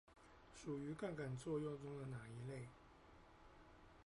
[0.57, 2.65] 屬於槓桿作用中的哪一類？